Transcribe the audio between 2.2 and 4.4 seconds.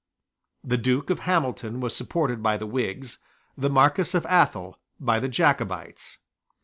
by the Whigs, the Marquess of